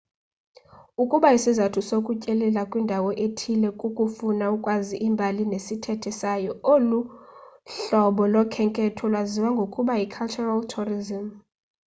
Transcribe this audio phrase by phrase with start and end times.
[1.03, 6.99] ukuba isizathu sokutyelela kwindawo ethile kukufuna ukwazi imbali nesithethe sayo olu
[7.73, 11.25] hlobo lokhenketho lwaziwa ngokuba yi-cultural tourism